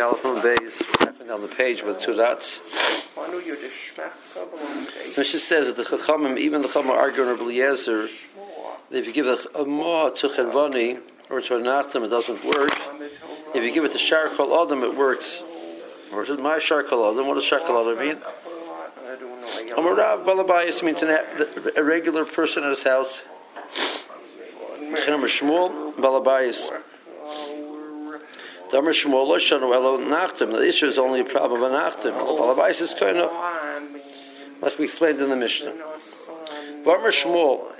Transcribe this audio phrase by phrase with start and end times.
[0.00, 2.60] Aleph Beis, happened on the page with two dots.
[5.14, 8.08] So she says that the Chachamim, even the Chachamim argue on Rabbi Eliezer,
[8.90, 12.70] if you give a, ma to Chenvani or to a it doesn't work.
[13.54, 15.42] If you give it to Shar Kol Adam, it works.
[16.12, 17.26] Or my Shar Kol Adam?
[17.26, 18.18] What does Shar Kol Adam mean?
[19.76, 21.18] Amarav Balabayas means an,
[21.76, 23.22] a regular person at his house.
[24.78, 26.70] Mechanam Shmuel Balabayas.
[28.70, 32.12] The issue is only a problem of a Nachtem.
[32.12, 32.84] Balabayas oh.
[32.84, 33.30] is kind of
[34.62, 35.72] like we explained in the Mishnah.
[36.84, 37.72] Damar Shmuel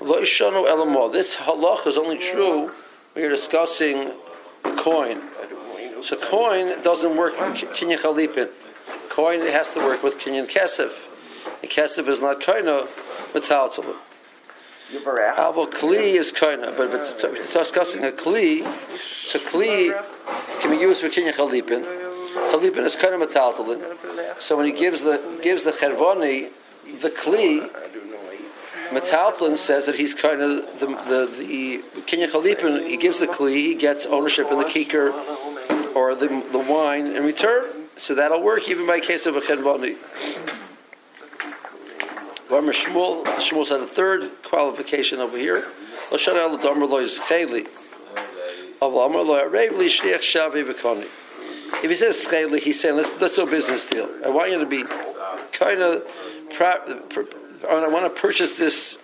[0.00, 2.68] Lo Shanu Elo This halach is only true
[3.12, 4.12] when you're discussing
[4.64, 5.20] a coin.
[6.02, 8.50] So coin doesn't work with kinyan chalipin.
[9.10, 10.92] Coin has to work with kinyan kesef.
[11.62, 12.86] And kesef is not koina
[13.32, 13.96] metaltalim.
[14.92, 18.62] Avo kli is koina, but it's discussing a kli,
[19.00, 19.90] so kli
[20.60, 21.82] can be used for kinyan chalipin.
[22.52, 24.40] Chalipin is koina metaltalim.
[24.40, 26.50] So when he gives the gives the chenvani
[27.00, 27.70] the kli,
[28.90, 32.86] Metaltlin says that he's kind of the the the Kenya Chalipin.
[32.86, 35.12] He gives the kli, he gets ownership in the kikar
[35.96, 37.64] or the the wine in return.
[37.96, 39.96] So that'll work even by case of a chenvani.
[42.52, 45.66] Varmer Shmuel, Shmuel had a third qualification over here.
[46.10, 47.66] Lashon al damer lo is chayli.
[48.82, 51.08] Av amar lo arevli shliach shavi v'koni.
[51.82, 54.06] If he says chayli, he's saying let's let's do a business deal.
[54.22, 54.84] I want you to be
[55.52, 56.06] kind of.
[56.60, 58.98] I want to purchase this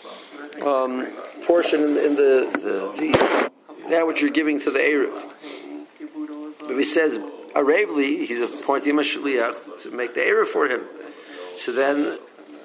[0.63, 1.07] um,
[1.47, 3.51] portion in, in the, the, the
[3.89, 5.25] that which you're giving to the Erev.
[6.61, 7.19] But he says
[7.55, 10.83] Aravli, he's appointing a shliach to make the Erev for him.
[11.57, 12.19] So then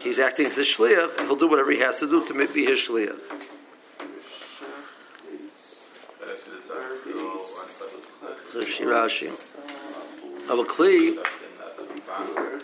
[0.04, 1.20] he's acting as a shliach.
[1.22, 3.20] He'll do whatever he has to do to make be his shliach.
[8.54, 9.32] So Shirashi.
[10.46, 11.18] Avakli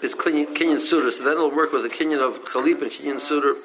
[0.04, 3.56] is Kenyan, Suda, so then it'll work with the Kenyan of Khalip and Kenyan Suda.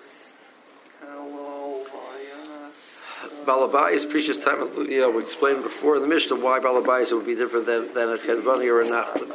[3.44, 7.26] Balabais preaches time of you know, we explained before in the Mishnah why Balabais would
[7.26, 9.31] be different than, than a Kenvani or a Nachman.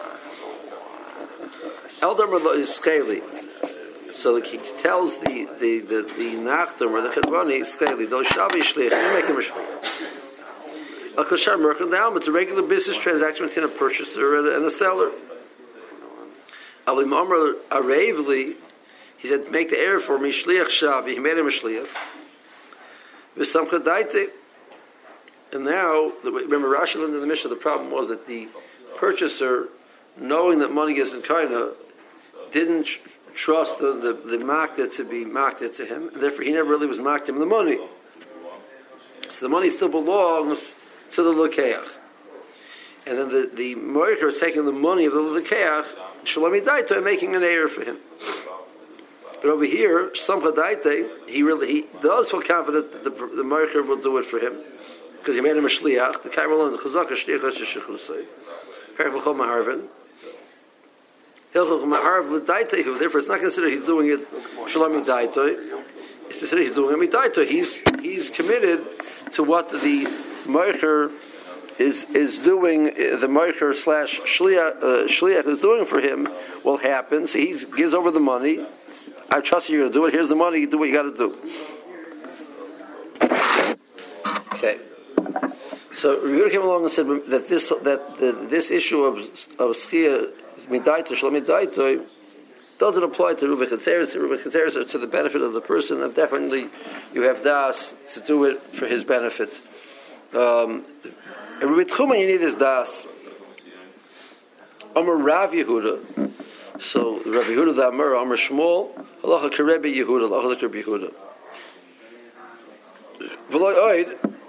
[2.01, 3.21] Eldam is scaly.
[4.11, 9.13] So he tells the the the, the Nachtum or the Kenvani scaly, those Shavi Shlich,
[9.13, 11.17] make him a Shlich.
[11.17, 15.11] Al Kashar Merkel now, it's a regular business transaction between a purchaser and a seller.
[16.87, 18.55] Alim Amr Arevli,
[19.17, 21.13] he said, make the air for me, Shliach Shavi.
[21.13, 21.89] He made him a Shliach.
[23.37, 24.29] V'samcha.
[25.51, 28.47] And now, remember Rashi learned in the Mishnah, the problem was that the
[28.97, 29.67] purchaser,
[30.17, 31.73] knowing that money is in Kaina,
[32.51, 32.87] didn't
[33.33, 36.97] trust the, the, the to be makta to him, and therefore he never really was
[36.97, 37.79] makta him the money.
[39.29, 40.59] So the money still belongs
[41.13, 41.87] to the Lekeach.
[43.07, 45.85] And then the, the Moicher is taking the money of the Lekeach,
[46.25, 47.97] Shalami Daito, and making an heir for him.
[49.41, 53.87] But over here, Samcha Daite, he really he does feel confident that the, the Moicher
[53.87, 54.57] will do it for him.
[55.17, 58.25] Because he made him a Shliach, the Kaimel the Chazaka Shliach Shechusay.
[58.97, 59.87] Perabachol Ma'arvin.
[61.51, 64.31] Therefore it's not considered he's doing it
[64.67, 65.83] Shalami Daito.
[66.29, 67.49] It's considered he's doing it.
[67.49, 68.85] He's, he's committed
[69.33, 70.05] to what the
[70.45, 71.11] Moicher
[71.79, 76.27] is is doing the Moicher slash Shliach, uh, is doing for him
[76.63, 77.25] will happen.
[77.27, 78.65] So he gives over the money.
[79.31, 80.13] I trust you, you're going to do it.
[80.13, 80.59] Here's the money.
[80.59, 81.35] You do what you got to do.
[84.53, 84.79] Okay.
[85.95, 89.17] So Rebbe came along and said that this that the, this issue of
[89.59, 90.31] of schia
[90.69, 92.05] midaito shlamidaito
[92.79, 94.15] doesn't apply to Reuven Chatzeres.
[94.15, 96.69] Reuven Chatzeres to the benefit of the person, and definitely
[97.13, 99.49] you have das to do it for his benefit.
[100.33, 100.85] Um,
[101.61, 103.05] and with Chuman, you need his das.
[104.95, 106.31] Amar Rav Yehuda.
[106.79, 108.91] So Rav Yehuda the Amar Amar Shmuel
[109.21, 111.11] Halacha Kerebi Yehuda Halacha Kerebi Yehuda.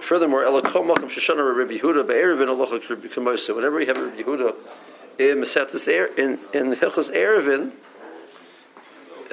[0.00, 3.54] Furthermore, Elakom Malkum Shoshana Rabbi Yehuda Be'erevin Halacha Kerebi Kamosa.
[3.56, 4.54] Whenever you have Rabbi Yehuda
[5.20, 5.86] in Meseftas
[6.18, 7.72] in in Hilchos Erevin,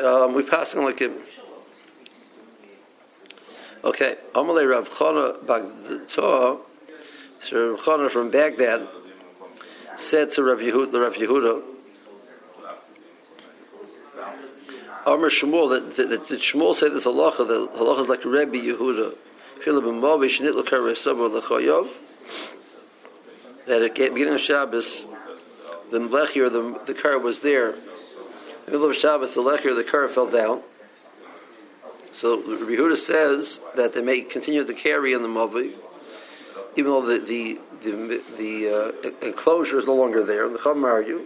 [0.03, 1.13] um, we pass on like him.
[3.85, 6.59] Okay, Amalei Rav Chana Bagdatoh.
[7.39, 8.85] So Rav Chana from Baghdad
[9.95, 11.63] said to Rav Yehuda, the Rav Yehuda,
[15.05, 18.57] Amr Shmuel, that, that, that, that Shmuel said this halacha, that halacha is like Rabbi
[18.57, 19.15] Yehuda.
[23.65, 25.03] That at the beginning of Shabbos,
[25.91, 27.71] the lechi the, the car was there.
[27.71, 27.75] In
[28.65, 30.61] the middle of Shabbos, the lechi the car fell down.
[32.13, 35.73] So Rabbi says that they may continue to carry in the Mavi
[36.77, 40.85] even though the the the, the uh, enclosure is no longer there, and the Chum
[40.85, 41.25] argue.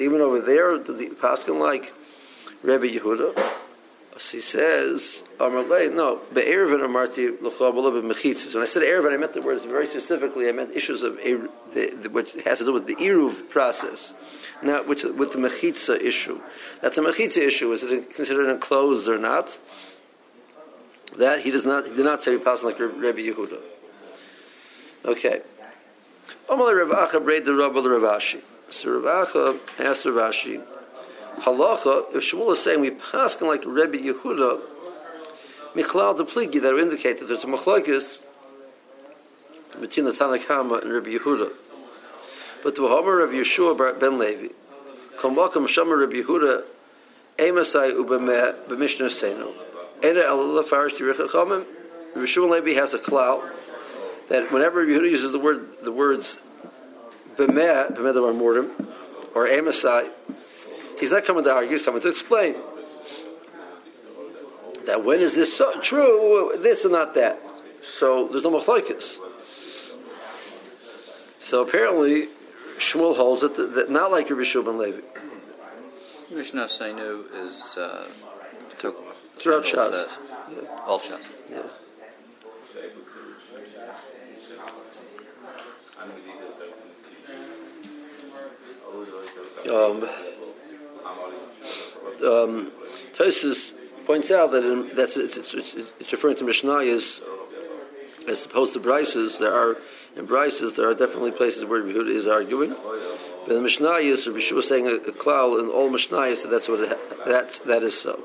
[0.00, 1.92] Even over there, the, the Paskin like
[2.62, 3.67] Rabbi Yehuda.
[4.18, 8.52] He says, Amarle, no, be'ervin amarti l'chabala b'mechitzas.
[8.52, 10.48] When I said ervin, I meant the words very specifically.
[10.48, 14.14] I meant issues of the, the, which has to do with the iruv process,
[14.60, 16.40] not which with the mechitza issue.
[16.82, 17.72] That's a mechitza issue.
[17.72, 19.56] Is it considered enclosed or not?
[21.16, 21.86] That he does not.
[21.86, 23.60] He did not say pass like Rabbi Yehuda.
[25.04, 25.42] Okay.
[26.48, 28.40] Amalei Rav Acha braid the Rav Ashi.
[28.70, 30.60] So Rav Acha asked Rav Ashi
[31.42, 34.60] halacha, if Shmuel is saying we pass like Rebbe Yehuda,
[35.74, 38.18] Michlal the pligi that indicate that there's a machlokes
[39.80, 41.50] between the Tanakama and Rebbe Yehuda.
[42.62, 44.48] But the Vahomer of Yeshua ben Levi,
[45.18, 46.64] Kamakam Shama Rebbe Yehuda,
[47.38, 49.52] Emasai Ubameh b'Mishnah Seinu,
[50.02, 51.64] Eda Allah Farish Tiricha Chamim,
[52.14, 53.48] Yeshua Levi has a cloud
[54.28, 56.38] that whenever Yehuda uses the word the words
[57.36, 58.72] B'meh the Mortem,
[59.34, 60.10] or Emasai,
[61.00, 62.56] He's not coming to argue, he's coming to explain.
[64.86, 67.40] That when is this so true, this and not that.
[67.98, 69.16] So there's no machlokes.
[71.40, 72.28] So apparently,
[72.78, 75.00] Shmuel holds it that, that not like Rabbi Shulman Levi.
[76.30, 78.06] Mishnah Seinu is uh,
[78.78, 78.96] took
[79.38, 80.08] throughout Shas.
[80.50, 80.84] Yeah.
[80.86, 81.20] All Shas.
[81.50, 81.62] Yeah.
[89.70, 90.08] Um,
[92.24, 92.72] um,
[93.14, 93.72] Tosis
[94.06, 97.20] points out that in, that's it's, it's, it's, referring to Mishnayos
[98.28, 99.38] as opposed to Brises.
[99.38, 99.76] There are
[100.16, 102.74] in Brises there are definitely places where Yehuda is arguing,
[103.46, 106.68] but in Mishnayos, Rabbi Shua was saying a, a klal in all Mishnayos that that's
[106.68, 108.24] what it, that's that is so.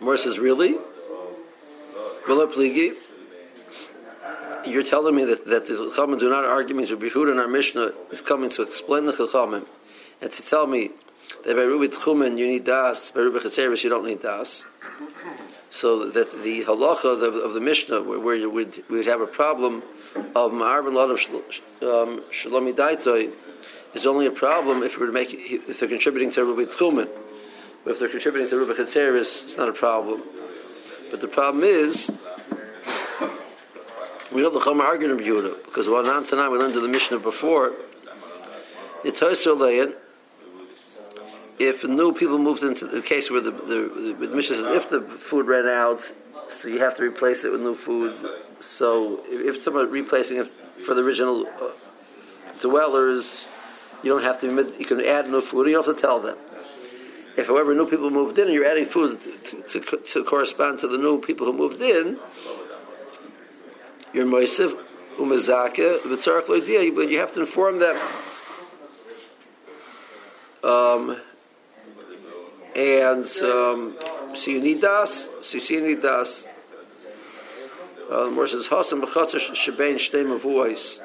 [0.00, 0.76] Mor says, really?
[4.66, 7.48] You're telling me that, that the Chachamim do not argue means Rabbi Yehuda in our
[7.48, 9.66] Mishnah is coming to explain the Chachamim
[10.20, 10.90] and to tell me
[11.44, 14.64] that by Rubi Tchumen you need Das, by Rubi Chetzeris you don't need Das.
[15.70, 19.06] So that the halacha of the, of the Mishnah, where, where you would, we would
[19.06, 19.82] have a problem
[20.34, 23.32] of Ma'ar ben Lod of um, Shalomi Daitoi,
[23.94, 27.08] is only a problem if we were make if they're contributing to Rubi Tchumen.
[27.84, 30.22] But if they're contributing to Rubi Chetzeris, it's not a problem.
[31.10, 32.10] But the problem is,
[34.32, 37.18] we know the Chama argued in Yehuda, because one Tanai we learned in the Mishnah
[37.18, 37.72] before,
[39.02, 39.56] the Tosha
[41.60, 45.02] if new people moved into the case where the, the, the, mission says if the
[45.02, 46.00] food ran out,
[46.48, 48.16] so you have to replace it with new food.
[48.60, 50.50] So if, if someone replacing it
[50.86, 51.72] for the original uh,
[52.62, 53.46] dwellers,
[54.02, 54.74] you don't have to.
[54.78, 55.66] You can add new food.
[55.66, 56.38] You don't have to tell them.
[57.36, 60.88] If, however, new people moved in and you're adding food to, to, to correspond to
[60.88, 62.18] the new people who moved in,
[64.14, 64.78] you're moisiv
[65.18, 67.96] v'tzarach loidia, but you have to inform them.
[70.64, 71.20] Um,
[72.76, 73.96] and um,
[74.34, 75.28] so you need das.
[75.42, 76.46] So you see, need das.
[78.10, 80.98] Uh, says Hasam b'chatzah shebein shtei mavuos.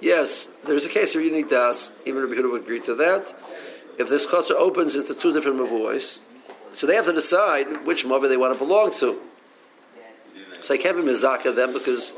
[0.00, 1.90] Yes, there's a case where you need das.
[2.04, 3.34] Even Rabbi Huda would agree to that.
[3.98, 6.18] If this chatzah opens into two different mavuos,
[6.74, 9.20] so they have to decide which mother they want to belong to.
[10.62, 12.12] So I can't be mizaka them because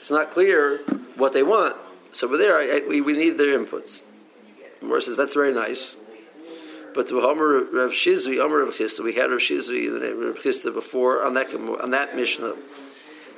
[0.00, 0.78] it's not clear
[1.16, 1.76] what they want.
[2.12, 4.00] So over there, I, I, we, we need their inputs.
[4.80, 5.96] The says that's very nice.
[6.96, 10.36] But the Homer Rav Shizvi, Omer Rav Chisda, we had Rav Shizvi, the name Rav
[10.36, 12.54] Chisda before on that on that Mishnah.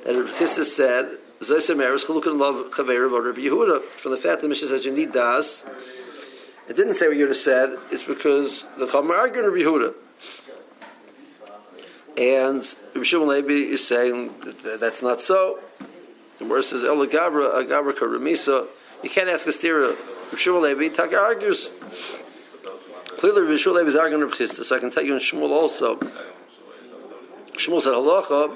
[0.07, 3.83] And Rav Chisda said, Zosemeres Chalukan Love Chaver of Rabbi Yehuda.
[3.97, 5.65] From the fact that the Mishnah says you need das,
[6.69, 7.77] it didn't say what Yehuda said.
[7.91, 9.93] It's because the Chomer argued Rabbi Yehuda.
[12.17, 15.59] And Rabbi Shimon Levi is saying that that's not so.
[16.39, 18.67] The verse says, El Gavra, Agavra Karamisa.
[19.03, 19.97] You can't ask a stira.
[20.27, 21.69] Rabbi Shimon Levi, argues.
[23.19, 25.97] Clearly, Rishul Levi is arguing Reb Chisda, so I can tell you in Shmuel also.
[27.57, 28.55] Shmuel said halacha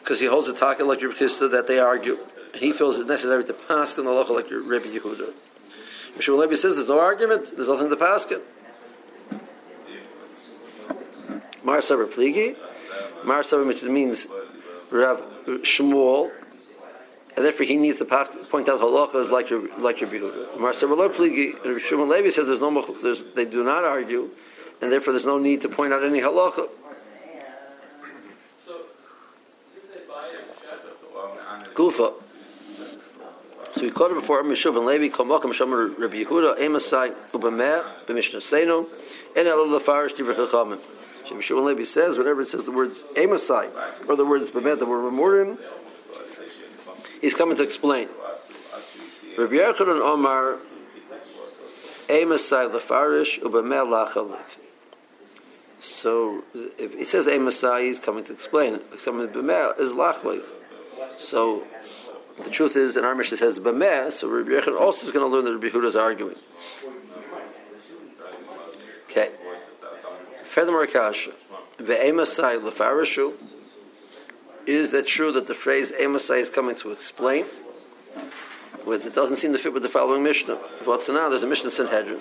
[0.00, 2.18] because he holds a talking like Reb Chisda that they argue.
[2.52, 5.32] And He feels it necessary to pass in halacha like Rebbe Yehuda.
[6.18, 8.44] Rishul Levi says there's no argument, there's nothing to pass it.
[11.64, 12.54] Mar Pligi,
[13.24, 14.26] Mar which means
[14.90, 16.30] Rav Shmuel,
[17.36, 20.58] and therefore he needs to pass, point out halachas like your like your Yehuda.
[20.58, 24.30] Marcel Pligi, Shimon Levi says there's no there's, they do not argue,
[24.80, 26.68] and therefore there's no need to point out any halacha.
[31.74, 32.12] Gufa.
[33.74, 38.86] So we quoted before Mishub and Levi, Kamakam Shomer Rabbi Yehuda, Amasai, Ubameh, B'Mishnah Seinu,
[39.34, 40.78] and El Lafarish Divrei Chachamim.
[41.26, 43.70] So Mishub and Levi says, whenever it says the words Amasai,
[44.06, 45.58] or the words B'Meh, the word Memorim,
[47.22, 48.08] He's coming to explain.
[49.38, 50.58] Rabbi Yochanan Omar,
[52.08, 54.44] Amasai Lefarish Ubamel Lachalik.
[55.80, 58.80] So if it says Amasai, he's coming to explain.
[59.04, 60.42] Coming Bemel is Lachalik.
[61.18, 61.64] So
[62.42, 65.34] the truth is, in our mission says Bemeh, so Rabbi Yochanan also is going to
[65.34, 66.36] learn that Rabbi Huda is arguing.
[69.10, 69.30] Okay.
[70.46, 71.32] Furthermore, Kasha,
[71.78, 73.34] Ve'emasai Lefarishu,
[74.66, 77.46] is that true that the phrase Amasai is coming to explain?
[78.86, 80.56] It doesn't seem to fit with the following Mishnah.
[80.84, 81.28] What's now?
[81.28, 82.18] There's a Mishnah Sanhedrin.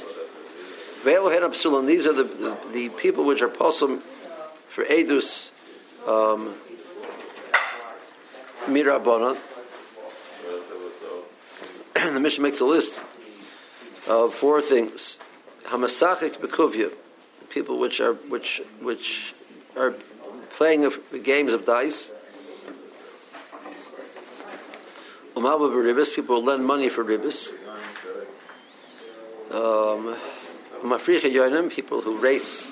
[1.03, 4.01] Ve'elohed Absulam, these are the, the, the people which are posum
[4.69, 5.49] for Edus
[6.07, 6.53] um,
[8.67, 9.37] Mirabonah.
[12.13, 12.99] the Mishnah makes a list
[14.07, 15.17] of four things.
[15.65, 16.91] Hamasachik Bekuvya,
[17.49, 19.33] people which are which which
[19.75, 19.95] are
[20.57, 20.91] playing
[21.23, 22.11] games of dice.
[25.35, 27.47] Umalba Ribis, people who lend money for ribis.
[29.49, 30.17] Um,
[30.83, 32.69] Mafricha people who race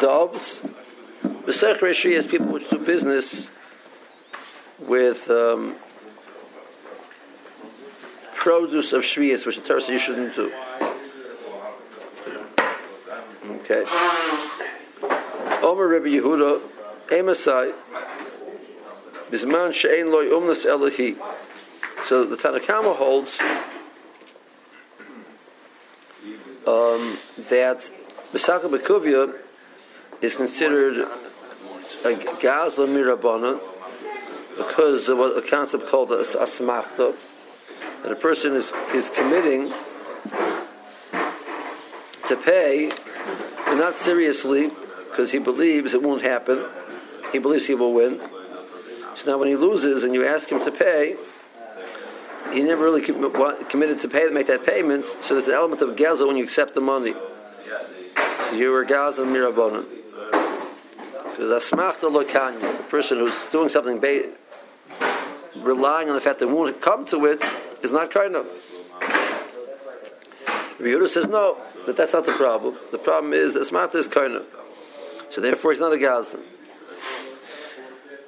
[0.00, 0.60] doves.
[1.46, 3.48] Besech Reshi is people which do business
[4.78, 5.76] with um,
[8.34, 10.52] produce of Shviyas, which the Torah you shouldn't do.
[13.60, 13.84] Okay.
[15.62, 16.60] Omer Rebbe Yehuda,
[17.08, 17.72] Emasai,
[19.30, 20.62] Bisman Loi Umnas.
[22.08, 23.38] So the Tanakama holds
[26.66, 27.18] um,
[27.48, 27.78] that
[28.32, 29.34] Besaka Bekuvia
[30.20, 31.08] is considered
[32.04, 33.60] a Gazla Mirabana
[34.56, 37.14] because of a concept called a asmachta,
[38.02, 39.72] that a person is, is committing
[42.28, 42.90] to pay,
[43.64, 44.70] but not seriously,
[45.10, 46.64] because he believes it won't happen.
[47.32, 48.20] He believes he will win.
[49.16, 51.16] So now when he loses and you ask him to pay,
[52.52, 55.96] he never really committed to pay to make that payment, so there's an element of
[55.96, 57.14] gaza when you accept the money.
[58.48, 59.86] So you are gaza mirabonin.
[61.30, 64.32] Because asmachta lokanya, the person who's doing something ba-
[65.56, 67.42] relying on the fact that won't come to it
[67.82, 68.46] is not kind of.
[70.78, 71.56] Yehuda says no,
[71.86, 72.76] but that's not the problem.
[72.92, 74.46] The problem is asmachta is kind of.
[75.30, 76.42] So therefore he's not a gazan.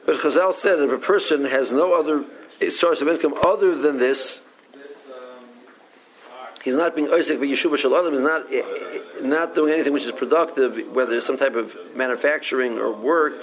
[0.08, 2.24] But Chazal said if a person has no other
[2.70, 4.40] source of income other than this,
[6.64, 8.46] he's not being Isaac, but Yeshua Shalom is not
[9.22, 13.34] not doing anything which is productive, whether it's some type of manufacturing or work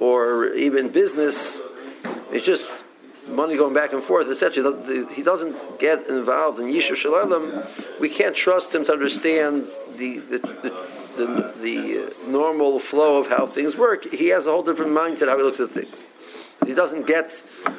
[0.00, 1.58] or even business.
[2.32, 2.64] It's just
[3.28, 5.08] money going back and forth, etc.
[5.12, 7.62] He doesn't get involved in Yeshua Shalom.
[8.00, 9.66] We can't trust him to understand
[9.96, 14.04] the the, the, the, the uh, normal flow of how things work.
[14.12, 16.02] He has a whole different mindset how he looks at things.
[16.66, 17.30] He doesn't get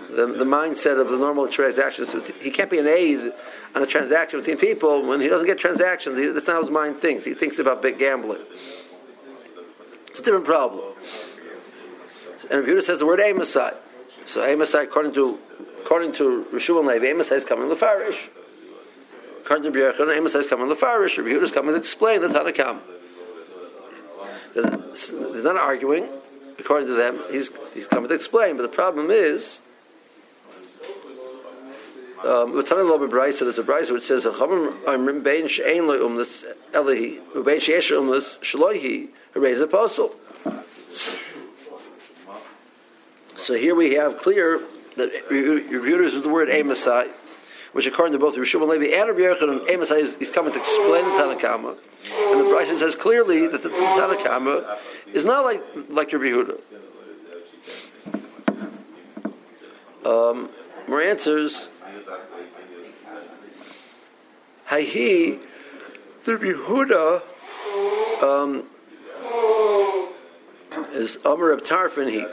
[0.09, 2.09] the, the mindset of the normal transactions.
[2.41, 3.33] He can't be an aid
[3.75, 6.17] on a transaction between people when he doesn't get transactions.
[6.17, 7.25] He, that's not how his mind thinks.
[7.25, 8.41] He thinks about big gambling.
[10.07, 10.95] It's a different problem.
[12.49, 13.75] And Rebuta says the word Amosai.
[14.29, 15.39] So Amosai, according to
[15.81, 18.27] according to Rishul and Levi, Amosai is coming Lefarish.
[19.43, 21.17] According to Bjerchan, Amosai is coming Lefarish.
[21.17, 22.79] Rebuta is coming to explain the Tanakam.
[24.53, 26.09] They're not arguing.
[26.59, 28.55] According to them, he's, he's coming to explain.
[28.57, 29.57] But the problem is,
[32.23, 34.25] um, there's a brisa which says,
[35.23, 40.13] "Bein she'ein lo umlas elihi, ubein she'esh umlas shloihi, raise apostle."
[43.39, 44.61] So here we have clear
[44.97, 47.09] that reviewers is the word Amasai,
[47.71, 50.59] which according to both Rishon and Levi and Rabbi Yochanan, Amasai is, is coming to
[50.59, 51.77] explain the Tanakama.
[52.31, 54.77] And the Brisa says clearly that the Tanakama
[55.13, 56.51] is not like like Rabbi.
[60.05, 60.49] Um,
[60.87, 61.67] more answers.
[64.69, 65.39] Hayhi,
[66.25, 67.21] the Yehuda
[68.21, 68.65] um,
[70.93, 72.11] is Amr of Tarfon.
[72.11, 72.25] He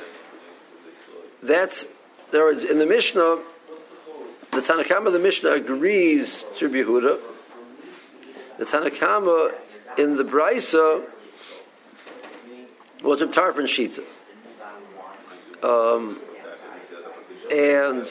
[1.42, 1.86] that's
[2.30, 3.38] there is in the Mishnah.
[4.52, 7.18] The Tanakhama, the Mishnah agrees to Yehuda.
[8.58, 9.52] The Tanakhama
[9.98, 11.04] in the Brisa
[13.02, 14.02] was a Tarfon Shita.
[15.62, 16.20] Um,
[17.52, 18.06] and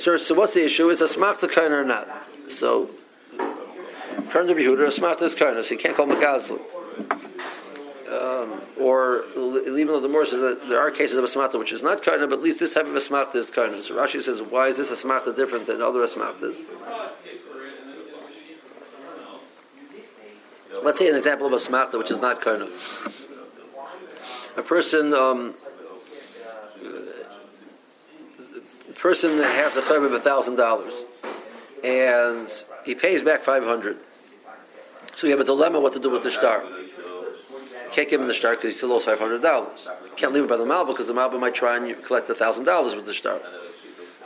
[0.00, 0.90] so, so what's the issue?
[0.90, 2.08] Is a smachta kain or not?
[2.48, 2.90] So,
[4.18, 6.60] according to Yehuda, a smachta is kain, so you can't call him a gazlan.
[8.46, 11.72] Um, or even though the more says that there are cases of a smachta which
[11.72, 13.82] is not kain, but at least this type of a smachta is kain.
[13.82, 16.56] So Rashi says, why is this a smachta different than other smachtas?
[20.82, 22.68] Let's say an example of a smachta which is not kain.
[24.56, 25.54] A person um,
[28.94, 30.94] person has a chayv of a thousand dollars,
[31.84, 32.48] and
[32.84, 33.98] he pays back five hundred.
[35.14, 36.64] So you have a dilemma what to do with the star.
[37.96, 39.88] Can't give him the star because he still owes five hundred dollars.
[40.16, 42.94] Can't leave it by the malba because the malba might try and collect thousand dollars
[42.94, 43.40] with the star.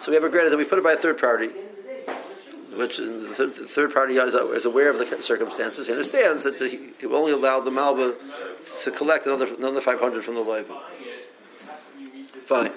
[0.01, 1.51] So we have a agreed that we put it by a third party,
[2.75, 5.87] which uh, the third, party is, uh, is aware of the circumstances.
[5.87, 8.17] He understands that he only allow the malba
[8.83, 10.77] to collect another another five hundred from the loiva.
[12.47, 12.73] Fine.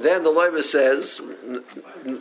[0.00, 1.20] Then the loiva says,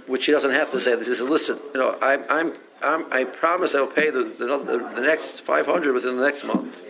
[0.07, 0.93] which he doesn't have to say.
[0.95, 1.57] This is listen.
[1.73, 2.53] You know, I, I'm,
[2.83, 6.43] I'm I promise I will pay the, the, the next five hundred within the next
[6.43, 6.83] month,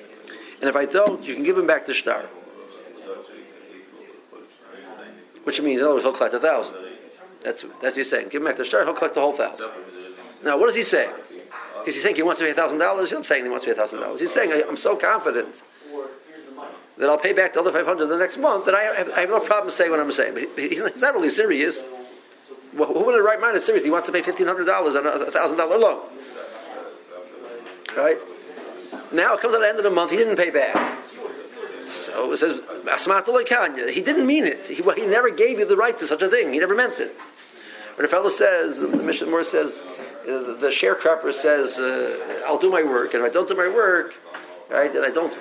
[0.61, 2.23] and if I don't, you can give him back the star.
[5.43, 6.75] Which means, in other words, he'll collect a thousand.
[7.41, 8.29] That's that's what he's saying.
[8.29, 9.69] Give him back the star, he'll collect the whole thousand.
[10.43, 11.09] Now, what does he say?
[11.85, 13.09] Is he saying he wants to pay a thousand dollars?
[13.09, 14.19] He's not saying he wants to pay a thousand dollars.
[14.19, 15.63] He's saying I'm so confident
[16.97, 19.21] that I'll pay back the other five hundred the next month that I have, I
[19.21, 20.33] have no problem saying what I'm saying.
[20.33, 21.81] But he's not really serious.
[22.73, 23.85] Well, who in the right mind is serious?
[23.85, 26.01] He wants to pay fifteen hundred dollars on a thousand dollar loan,
[27.95, 28.17] right?
[29.11, 30.11] Now it comes at the end of the month.
[30.11, 30.75] He didn't pay back.
[32.05, 34.67] So it says Asmat He didn't mean it.
[34.67, 36.53] He, he never gave you the right to such a thing.
[36.53, 37.15] He never meant it.
[37.95, 39.73] But a fellow says, the Mishnah Moore says,
[40.27, 43.67] uh, the sharecropper says, uh, I'll do my work, and if I don't do my
[43.67, 44.13] work,
[44.69, 45.33] right, and I don't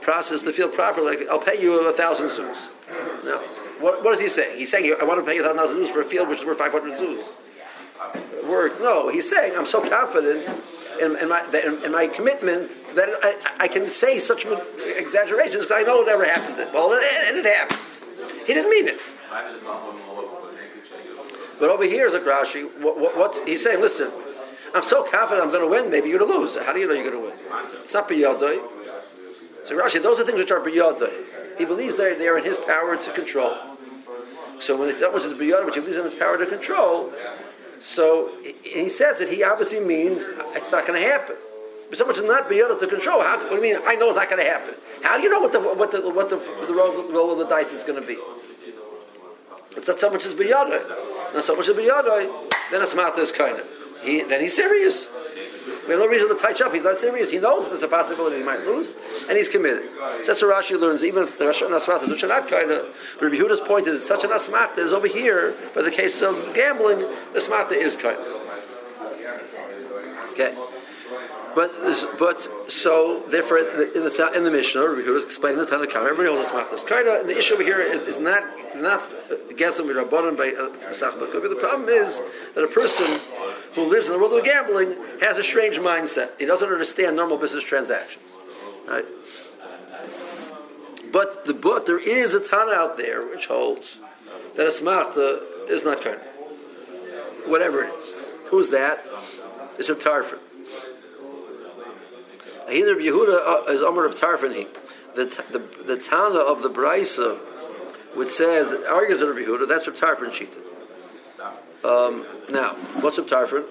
[0.00, 2.70] process the field properly, I'll pay you a thousand sous.
[3.24, 3.38] Now,
[3.78, 4.58] what, what is he saying?
[4.58, 6.44] He's saying, I want to pay you a thousand sous for a field which is
[6.46, 7.26] worth 500 sous.
[8.48, 8.80] Work.
[8.80, 10.48] No, he's saying, I'm so confident
[11.00, 15.82] in, in, my, in, my commitment that I, I, can say such exaggerations because I
[15.82, 16.72] know it never happened.
[16.72, 17.80] Well, and it, it happened.
[18.46, 19.00] He didn't mean it.
[21.60, 22.64] But over here is a Rashi.
[22.80, 23.80] What, what, what's he's saying?
[23.80, 24.10] Listen,
[24.74, 25.90] I'm so confident I'm going to win.
[25.90, 26.56] Maybe you're going to lose.
[26.56, 27.72] How do you know you're going to win?
[27.84, 28.60] It's not biyadoi.
[29.64, 31.58] So Rashi, those are things which are biyadoi.
[31.58, 33.54] He believes they they are in his power to control.
[34.58, 37.12] So when it's that which is biyadoi, which he believes in his power to control,
[37.82, 38.30] so
[38.62, 40.22] he says that he obviously means
[40.54, 41.36] it's not going to happen.
[41.90, 43.22] But someone much not be beyond to control.
[43.22, 43.76] How, what do you mean?
[43.84, 44.74] I know it's not going to happen.
[45.02, 47.72] How do you know what the what the what the, the roll of the dice
[47.72, 48.16] is going to be?
[49.76, 50.72] It's not so much as beyond
[51.34, 52.06] Not so much as beyond
[52.70, 53.66] Then it's mouth is kind of.
[54.02, 55.08] He then he's serious.
[55.84, 56.72] We have no reason to touch up.
[56.72, 57.30] He's not serious.
[57.30, 58.94] He knows there's a possibility he might lose,
[59.28, 59.90] and he's committed.
[60.22, 61.02] So that's what Rashi learns.
[61.02, 62.86] Even if the Rashi Nasmach is not kind of.
[63.20, 65.52] Rabbi Huda's point is such a Nasmach that is over here.
[65.52, 67.00] For the case of gambling,
[67.32, 68.18] the Smachta is kind.
[70.32, 70.54] Okay.
[71.54, 71.72] But
[72.18, 75.94] but so therefore in the in the Mishnah, Rabbi Yehuda is explaining the Tanakh.
[75.94, 77.26] Everybody knows the Smachtas Kaida.
[77.26, 78.42] The issue over here is not
[78.74, 79.02] not
[79.50, 82.20] Gesem Rabbanon by Masach uh, The problem is
[82.54, 83.20] that a person
[83.74, 86.38] who lives in the world of gambling has a strange mindset.
[86.38, 88.24] He doesn't understand normal business transactions.
[88.88, 89.04] Right?
[91.12, 93.98] But the but there is a Tana out there which holds
[94.56, 96.18] that a Smachta is not kind.
[97.46, 98.14] Whatever it is.
[98.46, 99.04] Who's that?
[99.78, 100.38] It's a Tarfon.
[102.72, 104.66] Either Yehuda uh, is Omer of Tarfani.
[105.14, 107.36] The, the, the Tana of the Braisa,
[108.14, 110.58] which says, argues of Yehuda, that's Reb Tarfon Shita.
[111.84, 113.64] Um, now, what's Reb Tarfon?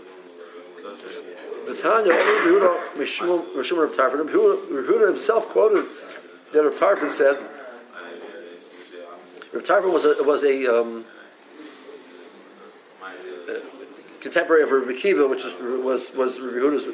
[1.67, 4.29] The Tanya of Yehuda, Mishum Reb Tarfon.
[4.29, 5.85] Yehuda himself quoted
[6.53, 7.37] that Reb Tarfon said,
[9.51, 11.05] Reb Tarfon was a, was a um,
[14.21, 16.87] contemporary of Rabbi Kiva, which was was was Yehuda's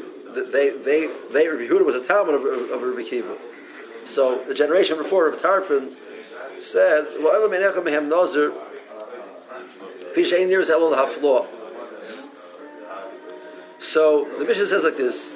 [0.43, 3.37] they they they Rabbi Yehuda was a Talmud of, of Rabbi Kiva.
[4.05, 5.95] So the generation before Rabbi Tarfon
[6.61, 7.07] said.
[13.79, 15.29] So the Mishnah says like this: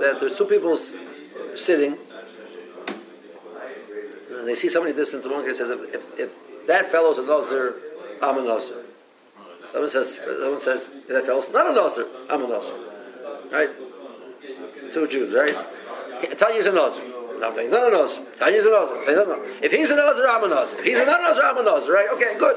[0.00, 0.78] that there's two people
[1.54, 1.98] sitting,
[4.30, 5.24] and they see somebody distant.
[5.30, 7.74] One guy says, if, if, if that fellow's a nazir,
[8.22, 8.84] I'm a nazir."
[9.72, 12.74] Someone says, someone says, that fellow's not a nazir, I'm a nazir.
[13.52, 13.70] Right?
[14.92, 15.54] Two Jews, right?
[16.38, 17.04] Tanya's a Nazir.
[17.38, 18.24] No, he's not a Nazir.
[18.38, 19.62] Tanya's a Nazir.
[19.62, 20.78] If he's a Nazir, I'm a Nazir.
[20.78, 22.08] If he's not a Nazir, I'm a Nazir, right?
[22.14, 22.56] Okay, good.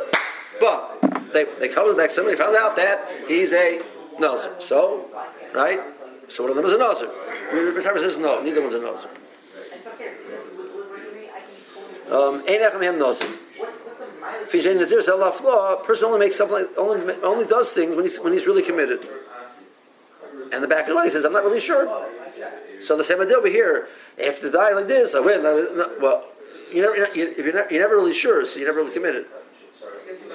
[0.59, 3.81] But they, they come to the next somebody found out that he's a
[4.19, 4.55] Nazir.
[4.59, 5.05] So,
[5.53, 5.79] right?
[6.27, 7.09] So one of them is a Nazir.
[7.51, 9.09] Rabbi says no, neither one's a Nazir.
[12.11, 12.43] Um,
[15.43, 15.75] law.
[15.83, 19.07] Person only makes something, only only does things when he's when he's really committed.
[20.51, 21.85] And the back of the money says, I'm not really sure.
[22.82, 23.88] So the same idea over here.
[24.17, 25.43] If the die like this, I win.
[25.43, 26.25] Well,
[26.71, 29.25] you never, you, if you're, you're never really sure, so you're never really committed.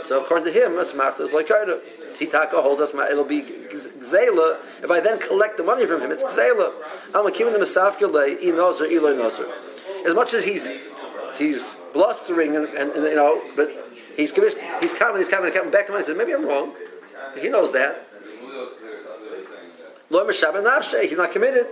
[0.03, 1.81] So according to him, Masmachta is like Kaida.
[2.15, 4.59] Titaka holds us, it'll be Gzela.
[4.83, 6.73] If I then collect the money from him, it's Gzela.
[7.15, 9.51] I'm giving the Masafkele, E Nozer, Eloi Nozer.
[10.07, 10.69] As much as he's
[11.37, 13.71] he's blustering and, and, and, you know, but
[14.17, 16.75] He's convinced, he's coming, he's coming, coming back to him and says, maybe I'm wrong.
[17.39, 18.07] He knows that.
[21.09, 21.67] He's not committed.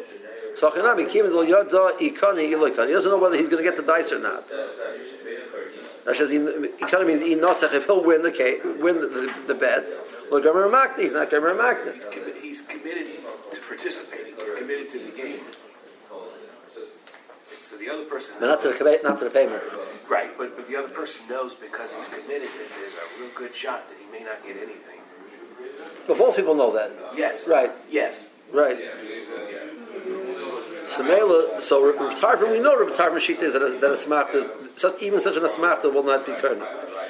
[0.57, 2.89] So Achanami, Kim Lo Yoda Ikani Iloikani.
[2.89, 4.47] He doesn't know whether he's going to get the dice or not.
[4.49, 9.93] That says, Ikani means Inotzach, if he'll win the case, win the, the, the bets.
[10.31, 12.01] Lo Gomer Makni, he's not Gomer Makni.
[12.11, 13.07] commi- he's committed
[13.53, 14.35] to participating.
[14.37, 15.41] He's committed to the game.
[17.63, 19.63] So the other person, But not to the, not to the payment.
[20.11, 20.37] right?
[20.37, 23.89] But but the other person knows because he's committed that there's a real good shot
[23.89, 25.01] that he may not get anything.
[26.07, 26.91] But both people know that.
[27.17, 27.47] Yes.
[27.49, 27.71] Right.
[27.91, 28.29] Yes.
[28.53, 28.77] Right.
[30.97, 34.35] So Mela, so Reb Tarfon, we know Reb Tarfon sheet is that a, a smachta
[34.35, 36.63] is even such an asmachta will not be turned.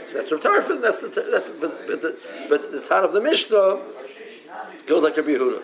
[0.07, 0.83] So that's Reb Tarfon.
[0.83, 2.17] That's the that's but but the
[2.49, 3.83] but the of the Mishnah
[4.87, 5.63] goes like Rabbi Yehuda.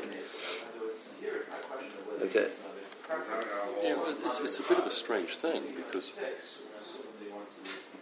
[2.22, 2.48] Okay.
[3.82, 6.18] Yeah, it's, it's a bit of a strange thing because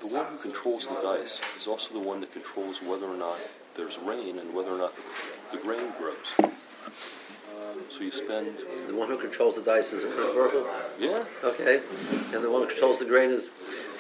[0.01, 3.39] the one who controls the dice is also the one that controls whether or not
[3.75, 5.03] there's rain and whether or not the,
[5.57, 6.53] the grain grows.
[7.91, 8.59] So you spend,
[8.89, 10.67] The one who controls the dice is a Kodesh Baruch
[10.99, 11.81] yeah, Okay,
[12.35, 13.51] and the one who controls the grain is.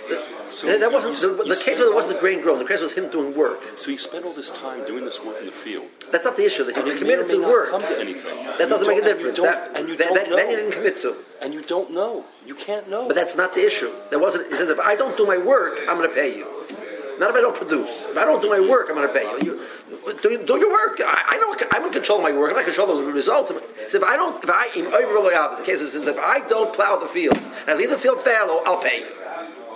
[0.09, 2.61] The, So that- that wasn't the, the case where there wasn't the grain growing.
[2.61, 3.61] The case was him doing work.
[3.77, 5.87] so you spent all this time doing this work in the field.
[6.13, 6.63] That's not the issue.
[6.65, 7.71] That he committed to work.
[7.71, 8.37] come to anything.
[8.47, 9.37] That You doesn't make a don't- and you difference.
[9.39, 10.57] don't- That, and you that, don't that, you know.
[10.57, 11.17] didn't commit to.
[11.43, 12.25] And you don't know.
[12.47, 13.07] You can't know.
[13.09, 13.91] But that's not the issue.
[14.11, 14.47] That wasn't.
[14.49, 16.47] He says, if I don't do my work, I'm going to pay you.
[17.19, 18.05] Not if I don't produce.
[18.05, 19.61] If I don't do my work, I'm going to pay you.
[19.97, 21.01] you do, do your work.
[21.05, 21.57] I, I know.
[21.73, 22.51] I'm in control of my work.
[22.51, 23.49] I'm not control of the results.
[23.49, 26.97] So if I don't, if I, in overly the case is, if I don't plow
[26.97, 29.17] the field and I leave the field fallow, I'll pay you.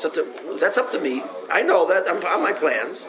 [0.01, 1.23] So to, that's up to me.
[1.51, 2.09] I know that.
[2.09, 3.05] I'm on my plans.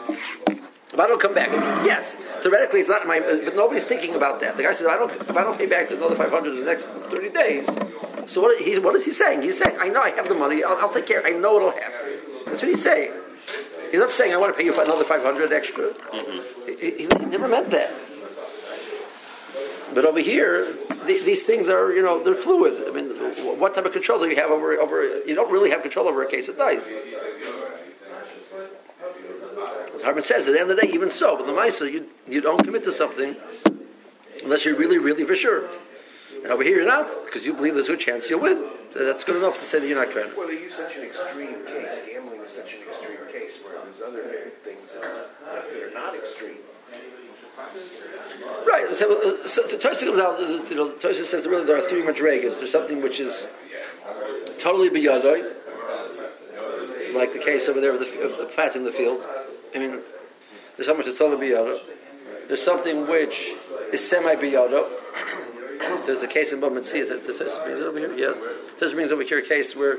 [0.92, 1.48] If I don't come back,
[1.86, 4.58] yes, theoretically it's not my, but nobody's thinking about that.
[4.58, 6.84] The guy says, I don't, if I don't pay back another 500 in the next
[6.84, 7.66] 30 days,
[8.26, 9.40] so what, he's, what is he saying?
[9.40, 11.70] He's saying, I know I have the money, I'll, I'll take care, I know it'll
[11.70, 12.20] happen.
[12.44, 13.12] That's what he's saying.
[13.92, 15.90] He's not saying, I want to pay you for another 500 extra.
[15.90, 16.80] Mm-hmm.
[16.80, 17.94] He, he, he never meant that.
[19.94, 22.88] But over here, the, these things are, you know, they're fluid.
[22.88, 23.10] I mean,
[23.60, 26.22] what type of control do you have over, over, you don't really have control over
[26.22, 26.82] a case of dice.
[29.94, 32.08] As Harman says, at the end of the day, even so, but the Maisa, you,
[32.26, 33.36] you don't commit to something
[34.42, 35.68] unless you're really, really for sure.
[36.42, 38.70] And over here, you're not, because you believe there's a good chance you'll win.
[38.92, 40.36] So that's good enough to say that you're not trying.
[40.36, 42.02] Well, they use such an extreme case.
[42.06, 46.58] Gambling is such an extreme case where there's other things that are, not extreme.
[48.66, 48.94] Right.
[48.94, 51.88] So, uh, so, so Tosa comes out, uh, you know, Tosa says really there are
[51.88, 52.58] three madrigas.
[52.58, 53.46] There's something which is
[54.58, 55.54] totally biyadoi,
[57.14, 59.24] like the case over there of, the, of, of planting the field.
[59.74, 60.00] I mean,
[60.76, 61.78] there's something which is totally biyado.
[62.48, 63.52] There's something which
[63.92, 64.88] is semi biyado.
[66.06, 68.14] There's a case in Bamatzia that that Tosa brings it over here.
[68.16, 68.34] Yeah,
[68.82, 69.98] Tosa brings over here a case where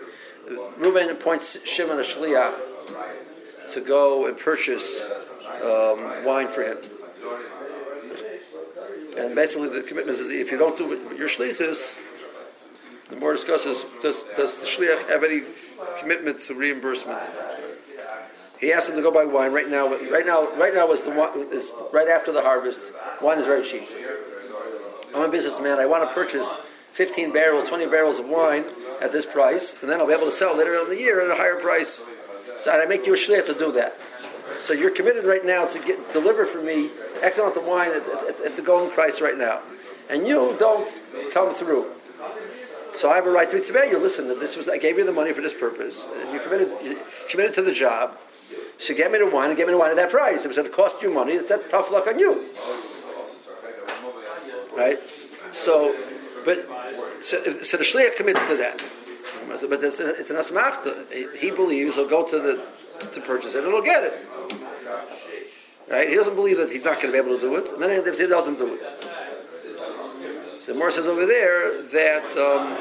[0.77, 2.53] Reuben appoints Shimon a shliach
[3.71, 5.01] to go and purchase
[5.63, 6.77] um, wine for him.
[9.17, 11.95] And basically, the commitment is that if you don't do what your shlichus,
[13.09, 15.43] the more discusses does does the shliach have any
[15.99, 17.21] commitment to reimbursement?
[18.59, 19.93] He asked him to go buy wine right now.
[20.11, 21.11] Right now, right now is the
[21.53, 22.81] is right after the harvest.
[23.21, 23.83] Wine is very cheap.
[25.15, 25.79] I'm a businessman.
[25.79, 26.49] I want to purchase
[26.93, 28.65] 15 barrels, 20 barrels of wine
[29.01, 31.31] at this price, and then I'll be able to sell later in the year at
[31.31, 32.01] a higher price.
[32.63, 33.97] So I make you a shliach to do that.
[34.59, 38.07] So you're committed right now to get deliver for me X amount of wine at,
[38.07, 39.61] at, at the going price right now,
[40.09, 40.87] and you don't
[41.33, 41.91] come through.
[42.95, 43.97] So I have a right to tell you.
[43.97, 46.97] Listen, this was I gave you the money for this purpose, and you committed
[47.29, 48.17] committed to the job.
[48.77, 50.41] So get me the wine and get me the wine at that price.
[50.41, 52.49] If it's going to cost you money, that's tough luck on you,
[54.75, 54.99] right?
[55.53, 55.95] So,
[56.45, 56.67] but
[57.21, 58.83] so, so the shliach commits to that.
[59.47, 61.35] But it's, it's an asmachta.
[61.37, 62.65] He, believes he'll go to the
[63.13, 64.25] to purchase it and he'll get it.
[65.89, 66.09] Right?
[66.09, 67.71] He doesn't believe that he's not going to be able to do it.
[67.73, 68.81] And then if he doesn't do it.
[70.61, 72.77] So Moore says over there that um,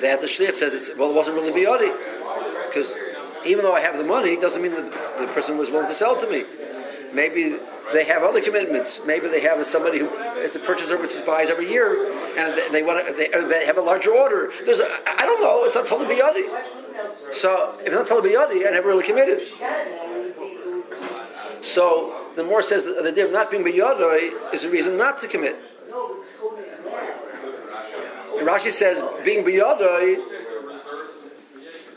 [0.00, 1.96] that the shliach says it's, well, it wasn't really biyadi
[2.66, 2.94] because
[3.46, 5.94] even though I have the money, it doesn't mean that the person was willing to
[5.94, 6.44] sell to me.
[7.12, 7.56] Maybe
[7.92, 9.00] they have other commitments.
[9.04, 12.82] Maybe they have somebody who is a purchaser which buys every year, and they, they
[12.82, 13.12] want to.
[13.12, 14.52] They, uh, they have a larger order.
[14.64, 15.64] There's, a, I don't know.
[15.64, 16.48] It's not totally biyadi.
[17.32, 19.40] So if it's not totally biyadi, I never really committed.
[21.62, 25.28] So the more says that the of not being biyadi is a reason not to
[25.28, 25.56] commit.
[28.38, 30.22] Rashi says being biyadi,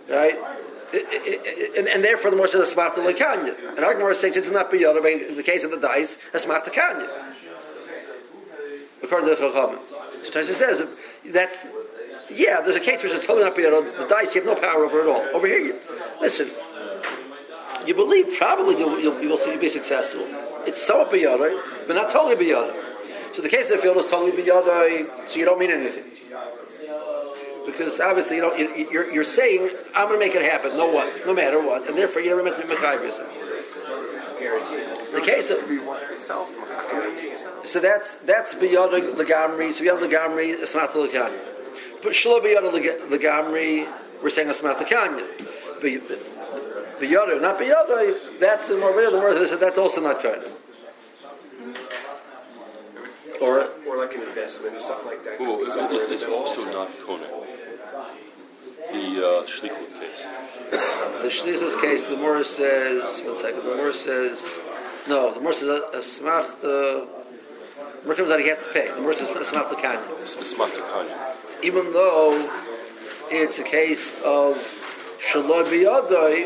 [0.10, 0.53] right?
[0.94, 3.76] And, and therefore, the more says smart lekanya.
[3.76, 6.66] And our Gemara says it's not biyada, in the case of the dice, it's smart
[6.66, 7.34] lekanya.
[9.02, 9.80] According to the Chachamim.
[10.24, 10.88] So Tyson says
[11.26, 11.66] that's
[12.30, 12.62] yeah.
[12.62, 13.98] There's a case which is totally not biyada.
[13.98, 15.36] The dice you have no power over at all.
[15.36, 15.80] Over here, you,
[16.22, 16.52] listen.
[17.86, 20.26] You believe probably you'll, you'll, you'll, see, you'll be successful.
[20.66, 23.36] It's somewhat biyadai, but not totally biyadai.
[23.36, 26.06] So the case of the field is totally biyadai, so you don't mean anything.
[27.66, 30.88] Because obviously, you know, you- you're, you're saying, I'm going to make it happen, no
[30.88, 33.18] what, no matter what, and therefore you never meant to be Mechayvis.
[34.40, 35.14] Guaranteed.
[35.14, 36.52] The case of, To be one itself,
[36.92, 37.38] Guaranteed.
[37.66, 41.40] so that's, that's biyadai legamri, so biyadai legamri, asmat lekanya.
[42.02, 43.88] But shlo biyadai legamri,
[44.22, 45.26] we're saying asmat lekanya.
[47.00, 50.44] Biyadai, not biyadai, that's the more, the more, that's also not kind.
[53.42, 55.40] Or, Or like an investment or something like that.
[55.40, 57.22] Well, Could be it- somewhere in it- the it's also not Kohen.
[58.92, 60.26] The uh, Shlichut case.
[61.22, 64.44] The Shlichus case, the Morris says, one second, the Morris says,
[65.08, 67.08] no, the Morris says, a smach the,
[68.04, 68.90] Morris comes out, he has to pay.
[68.90, 70.06] The Morris says, a smach the kanya.
[70.22, 71.36] It's it's Matakanya.
[71.64, 72.50] Even though
[73.32, 74.58] it's a case of
[75.32, 76.46] shaloi biyadoi,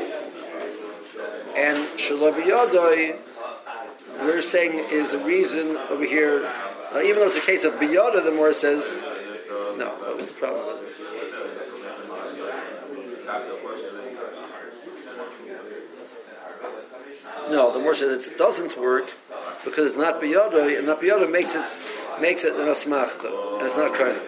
[1.55, 3.17] and shaloi biyadoi,
[4.21, 6.45] we're saying is a reason over here,
[6.93, 8.83] uh, even though it's a case of biyada, the Morris says,
[9.77, 10.86] no, what was the problem with it?
[17.49, 19.09] No, the more says it doesn't work
[19.63, 21.65] because it's not biyada, and not biyada makes it
[22.21, 24.19] makes it an asmachta, and it's not kind.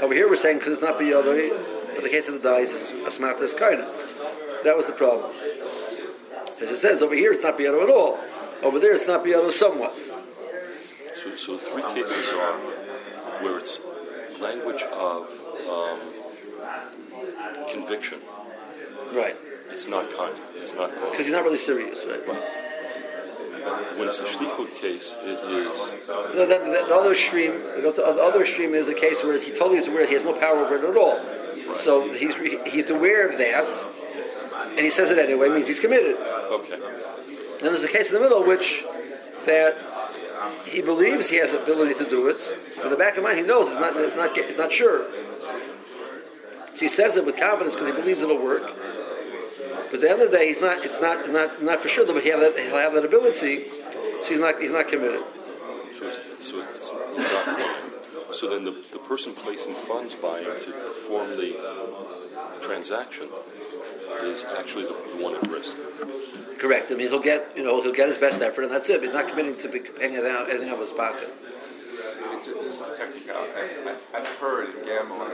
[0.00, 2.92] Over here we're saying because it's not biyada, but the case of the dice is
[3.00, 3.80] asmachta is kind.
[4.64, 5.32] That was the problem.
[6.60, 8.18] As it says over here, it's not biyada at all.
[8.62, 9.94] Over there, it's not biyada somewhat.
[11.14, 12.52] So, so three cases are
[13.42, 13.78] where it's
[14.40, 15.30] language of
[15.68, 16.00] um,
[17.70, 18.20] conviction.
[19.12, 19.36] Right.
[19.70, 20.38] It's not Kanye.
[20.54, 22.24] It's not Because he's not really serious, right?
[23.96, 28.74] When it's a Shlichut case, it is The, the, the other stream, the other stream
[28.74, 30.96] is a case where he totally is aware he has no power over it at
[30.96, 31.18] all.
[31.74, 32.34] So he's
[32.66, 33.66] he's aware of that,
[34.70, 35.48] and he says it anyway.
[35.48, 36.16] Means he's committed.
[36.16, 36.74] okay.
[36.74, 38.84] And there's a case in the middle which
[39.46, 39.76] that
[40.64, 42.38] he believes he has the ability to do it,
[42.76, 45.06] but in the back of mind he knows it's not it's not it's not sure.
[46.74, 48.70] So he says it with confidence because he believes it'll work.
[49.90, 50.84] But at the end of the day, he's not.
[50.84, 53.66] It's not not not for sure that he have that he'll have that ability.
[54.22, 55.22] So he's not he's not committed.
[55.98, 61.56] So so it's, not So then the, the person placing funds buying to perform the
[62.60, 63.28] transaction
[64.22, 65.74] is actually the, the one at risk.
[66.58, 66.88] Correct.
[66.88, 69.02] That means he'll get you know he'll get his best effort, and that's it.
[69.02, 71.32] He's not committing to be paying out, anything out of his pocket.
[72.62, 73.36] This is technical.
[73.36, 75.30] I, I, I've heard in gambling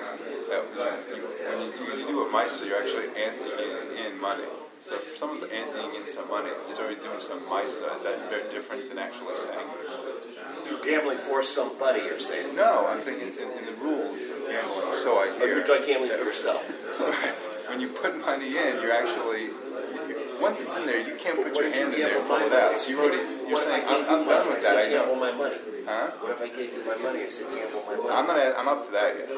[0.49, 4.45] that when you, when you do you do a mice, you're actually anteing in money.
[4.81, 7.79] So if someone's anteing in some money, he's already doing some mice.
[7.79, 9.68] Is that very different than actually saying?
[10.68, 12.57] You're gambling for somebody, you're saying.
[12.57, 14.92] No, I'm saying in, in, in the rules of gambling.
[14.92, 15.59] So I oh, hear.
[15.59, 16.68] you're like gambling for yourself.
[17.68, 19.51] when you put money in, you're actually
[20.42, 22.78] once it's in there, you can't put your hand in there and pull it out.
[22.81, 24.76] So you already you're What if I saying I'm, I'm done with that.
[24.76, 25.57] I gamble my money.
[25.87, 26.11] Huh?
[26.20, 27.20] What if I gave you my money?
[27.22, 28.11] I said gamble my money.
[28.11, 29.28] I'm gonna I'm up to that yet.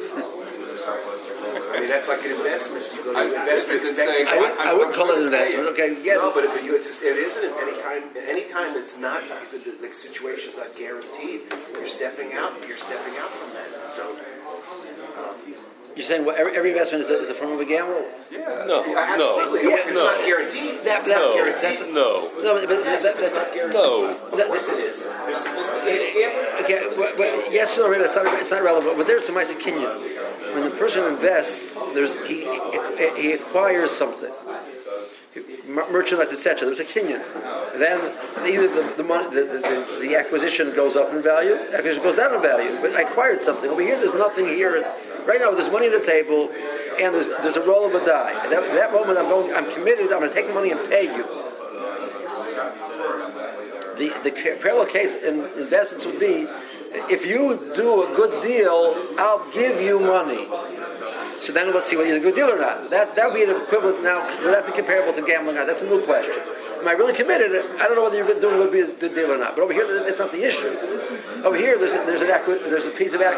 [0.00, 2.88] I mean, that's like an investment.
[2.94, 5.24] You go to I- investment it's and saying- I would I wouldn't call it an
[5.24, 5.68] investment.
[5.76, 6.14] Okay, yeah.
[6.14, 8.02] No, but if you, it's, it isn't any time.
[8.16, 11.42] Any time it's not the, the, the situation's not guaranteed.
[11.72, 12.52] You're stepping out.
[12.66, 13.68] You're stepping out from that.
[13.96, 14.04] So
[15.18, 15.36] um,
[15.96, 18.04] You're saying well, every, every investment is a, is a form of a gamble.
[18.30, 18.64] Yeah.
[18.66, 19.62] No, absolutely.
[19.64, 21.94] no, if it's no, not guaranteed, That- that's that- not no, guaranteed.
[21.94, 23.80] no, No, but, but Yes, that, if it's not guaranteed.
[23.80, 24.10] no.
[24.10, 25.02] Of course it is.
[25.02, 26.64] There's sophisticated gambling.
[26.64, 28.96] Okay, well, well, yes or no, it's not, it's not relevant.
[28.96, 29.90] But there's some nice opinion.
[30.54, 32.42] When the person invests, there's he
[33.20, 34.58] he acquires something, Mer-
[35.74, 36.66] merchandise, etc.
[36.66, 37.22] There's a kinyan.
[37.78, 37.98] Then
[38.46, 42.34] either the the, money, the, the, the acquisition goes up in value, acquisition goes down
[42.34, 42.78] in value.
[42.80, 43.96] But I acquired something over here.
[43.96, 44.82] There's nothing here.
[45.26, 46.50] Right now, there's money on the table,
[47.00, 48.32] and there's there's a roll of a die.
[48.44, 49.54] At that, that moment, I'm going.
[49.54, 50.12] I'm committed.
[50.12, 51.24] I'm going to take the money and pay you.
[53.96, 56.46] The the parallel case in investments would be
[56.92, 60.46] if you do a good deal, I'll give you money.
[61.40, 62.90] So then let's see whether it's a good deal or not.
[62.90, 64.20] That that would be an equivalent now.
[64.44, 65.56] Would that be comparable to gambling?
[65.56, 65.66] Or not?
[65.66, 66.36] That's a new question.
[66.80, 67.52] Am I really committed?
[67.52, 69.56] I don't know whether you're doing a good deal or not.
[69.56, 70.68] But over here, that's not the issue.
[71.44, 72.28] Over here, there's a, there's an
[72.68, 73.32] there's a piece of I,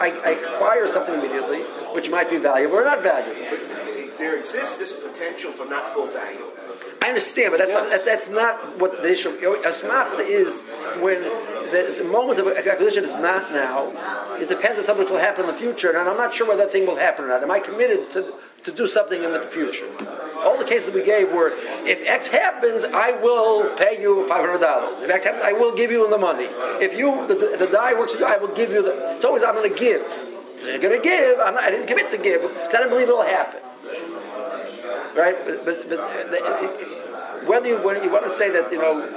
[0.00, 1.60] I acquire something immediately,
[1.92, 3.40] which might be valuable or not valuable.
[4.18, 6.52] There exists this potential for not full value.
[7.02, 9.30] I understand, but that's, not, that, that's not what the issue.
[9.30, 10.48] A smachta is
[11.00, 13.92] when the, the moment of acquisition is not now.
[14.36, 16.64] It depends on something which will happen in the future, and I'm not sure whether
[16.64, 17.42] that thing will happen or not.
[17.42, 19.86] Am I committed to, to do something in the future?
[20.38, 21.52] All the cases we gave were,
[21.86, 25.02] if X happens, I will pay you five hundred dollars.
[25.02, 26.48] If X happens, I will give you the money.
[26.80, 29.16] If you the, the, die works with you, I will give you the.
[29.16, 30.02] It's always I'm going to give.
[30.60, 31.38] So you're going to give.
[31.38, 33.60] Not, I didn't commit to give because I didn't believe it'll happen.
[35.16, 35.36] Right?
[35.44, 36.38] But, but, but the,
[37.46, 39.08] whether you, when you want to say that, you know,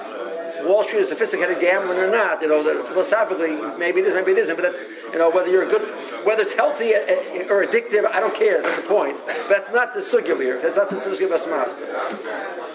[0.66, 4.32] Wall Street is sophisticated gambling or not, you know, that philosophically, maybe it is, maybe
[4.32, 4.80] it isn't, but that's,
[5.14, 5.82] you know, whether you're good,
[6.26, 9.18] whether it's healthy uh, or addictive, I don't care, that's the point.
[9.26, 10.62] But that's not the sugya here.
[10.62, 11.70] That's not the sugya of Asmat.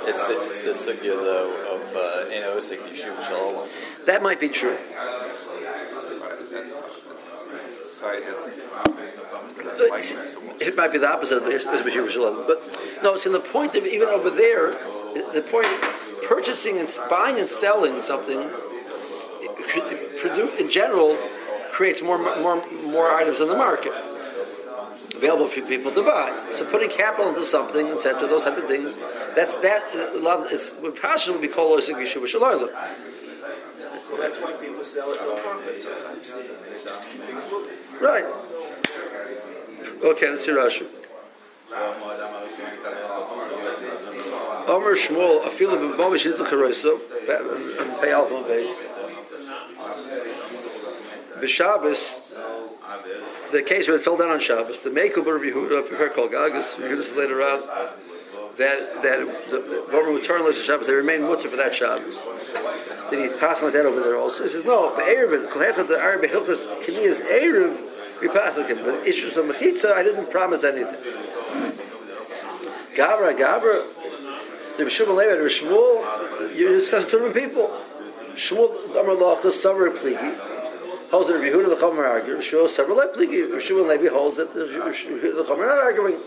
[0.08, 3.68] It's, it's the sugya, though, of uh, in Osik Yishuv Shalom.
[4.06, 4.78] That might be true.
[8.02, 10.68] Right, that's, society has likened that to Wall Street.
[10.68, 11.70] It might be the opposite of Bishop
[12.46, 14.72] But no, it's in the point of even over there,
[15.14, 21.16] the point of purchasing and buying and selling something it cr- it produ- in general
[21.70, 23.92] creates more more more items in the market
[25.14, 26.48] available for people to buy.
[26.50, 28.96] So putting capital into something, etc., those type of things,
[29.37, 29.94] that's that.
[30.14, 32.68] Love lot of, it's what passion would be called Osik Yeshuva Shalom.
[32.70, 36.30] Well, that's why people sell at no profit sometimes.
[36.85, 37.83] Just to keep things moving.
[38.00, 38.24] Right.
[40.02, 40.87] Okay, let's see Rashi.
[44.66, 47.00] Omer Shmuel, afilu b'bomi shenitul karoiso,
[47.80, 48.70] and pay alpha and base.
[51.38, 52.20] B'Shabbos,
[53.52, 56.74] the case where it fell down on Shabbos, the Mekel Bar Yehuda, prepare called Gagas,
[56.76, 57.62] Yehuda later on,
[58.57, 62.16] that, that the would turn list of Shabbos, they remain mutter for that Shabbos.
[63.10, 64.44] Then he passed like that over there also.
[64.44, 68.78] He says, no, the Erev, Kolhechot, the Arab, Hilchas, Kiniyas, Erev, we passed him.
[68.84, 70.96] But issues of Mechitza, I didn't promise anything.
[72.96, 73.84] Gabra, Gabra,
[74.76, 77.68] the Shmuel Levi, the Shmuel, you discuss two different people.
[78.34, 80.38] Shmuel Amar Lachas Savar Pligi
[81.10, 82.38] holds that Yehuda the Chomer argue.
[82.38, 83.48] Shmuel Savar Pligi.
[83.60, 86.18] Shmuel Levi holds that the Chomer not arguing.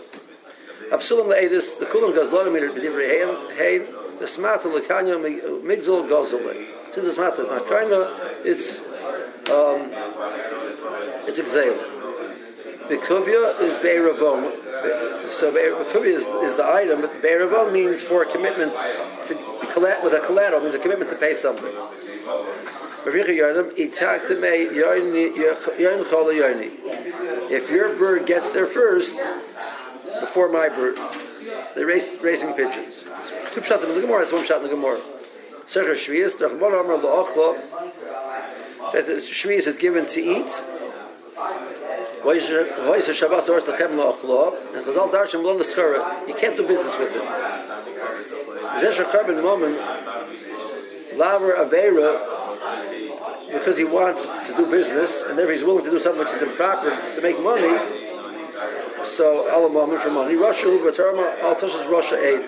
[0.90, 5.18] Absulam Leidis the Kulam Gazlonim B'divrei Hein the Smata Lekanya
[5.62, 6.66] Migzal Gazole.
[6.94, 8.80] Since the Smata is not kinda, it's
[9.50, 9.90] um,
[11.26, 11.78] it's exhaled.
[12.88, 14.50] Bekuvia is Beiravon.
[15.30, 18.74] So Bekuvia is, is the item, but Beiravon means for a commitment
[19.26, 19.34] to
[19.72, 21.72] collect with a collateral, means a commitment to pay something.
[27.50, 29.16] If your bird gets there first,
[30.20, 30.98] before my bird,
[31.74, 33.04] they're race, racing pigeons.
[33.54, 35.00] Two shot in the Gemara, it's one shot in the Gemara.
[35.66, 37.56] Secher Shvius, Drachmon Amar Lo'achlo,
[38.92, 40.50] that the Shvius is given to eat,
[42.22, 46.96] Voice of Shabbos or Lechem Lo'achlo, and Chazal Darshan Lo L'Schara, you can't do business
[46.98, 47.22] with it.
[48.82, 49.76] Zesh Carbon Moment,
[51.16, 52.20] Laver Avera,
[53.52, 56.42] because he wants to do business, and therefore he's willing to do something which is
[56.42, 57.78] improper to make money,
[59.04, 60.34] so Moment for money.
[60.34, 62.44] Russia, Batarma, Al Toshas Russia aid.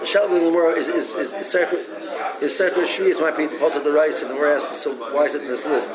[0.00, 1.78] The Shalom of the Gemara is is is is circle
[2.40, 5.34] is circle Shvius might be posted the rice, and the Gemara asks, so why is
[5.34, 5.90] it in this list?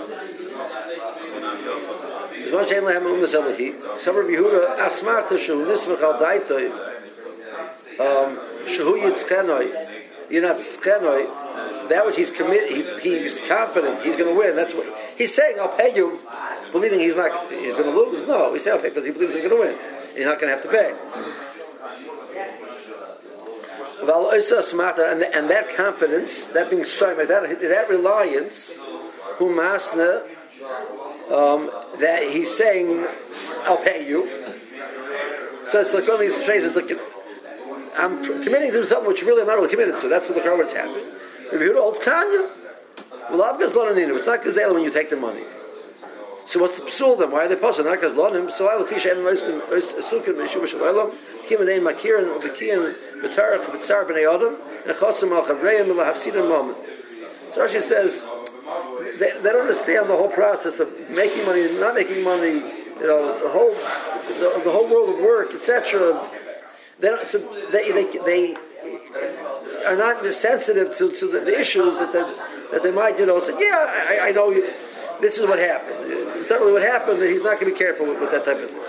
[2.45, 3.99] Zman shein lehem um neselahi.
[3.99, 6.69] Some Rabbi Yehuda asmach to shu nismach al daitoi.
[7.99, 8.37] Um,
[8.67, 9.67] shehu yitzchenoi.
[10.29, 11.89] You're not tzchenoi.
[11.89, 14.55] That which he's committed, he, he's confident he's going to win.
[14.55, 14.85] That's what
[15.17, 15.59] he's saying.
[15.59, 16.19] I'll pay you,
[16.71, 18.27] believing he's not he's going to lose.
[18.27, 19.77] No, he's saying I'll pay because he believes he's going to win.
[20.15, 20.93] He's not going to have to pay.
[24.01, 28.71] And, and that confidence, that being so, that that reliance,
[29.37, 30.23] Humasna,
[31.31, 33.05] um, that he's saying,
[33.63, 34.27] I'll pay you.
[35.69, 36.91] So it's like one of these phrases, like,
[37.97, 40.09] I'm committing to something which really I'm not really committed to.
[40.09, 41.05] That's what the Karma happening.
[41.51, 42.49] Rabbi Yehuda holds Kanya.
[43.31, 44.17] Well, Av Gazlananinu.
[44.17, 45.43] It's not Gazela when you take the money.
[46.45, 47.31] So what's the psul then?
[47.31, 47.85] Why are they posted?
[47.85, 48.51] Not Gazlanim.
[48.51, 51.13] So I lefisha en loiskin uh, sukin b'shuva shalaylam.
[51.47, 54.55] Kim and adein makirin ubekiyan b'tarach b'tzar b'nei adam
[54.85, 56.77] and chosim al chavreim l'hafsidim moment.
[57.51, 58.23] So Rashi says
[59.19, 62.61] they, they don't understand the whole process of making money, not making money.
[62.99, 66.29] You know the whole the, the whole world of work, etc.
[66.99, 67.27] They don't.
[67.27, 67.39] So
[67.71, 68.55] they they they
[69.85, 72.27] are not sensitive to, to the, the issues that, that
[72.71, 74.67] that they might, you know, say, yeah, I, I know you,
[75.21, 76.11] this is what happened.
[76.39, 78.45] It's not really what happened, that he's not going to be careful with, with that
[78.45, 78.81] type of thing.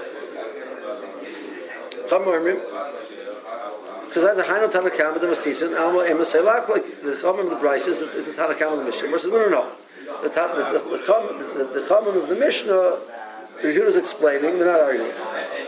[4.17, 7.87] I had the Haino Tanakam, the Mestisan, Alma Emaselach, like the Chomim of the Bryce
[7.87, 9.09] is, is the Tanakam of the Mishnah.
[9.09, 9.73] Versus, no, no, no.
[10.23, 12.99] The, the, the, the, the, the Chomim of the Mishnah,
[13.63, 15.13] Yehuda is explaining, they're not arguing.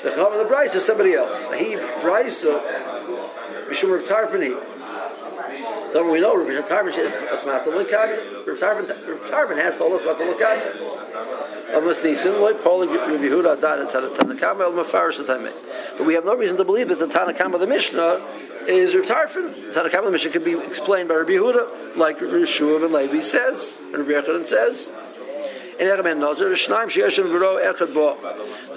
[0.02, 1.46] The Chomim of the Bryce is somebody else.
[1.54, 4.77] He, Bryce, Mishum Rav Tarfani.
[5.92, 8.46] So we know Rav Tarfon is Asmat Lekad.
[8.46, 11.74] Rav Tarfon has told us about the Lekad.
[11.74, 15.52] Amos Nisan, like Paul Rav Yehuda Adan Tanakama El Mafarish Taimei.
[15.96, 18.20] But we have no reason to believe that the Tanakama of the Mishnah
[18.66, 19.72] is Rav Tarfon.
[19.72, 23.20] The Tanakama of the Mishnah can be explained by Rabbi Yehuda, like Rishuv and Levi
[23.20, 23.60] says,
[23.94, 24.88] and Rabbi Yehuda says.
[25.80, 28.16] and echad ben nozer, shnaim sheyeshim v'ro echad bo.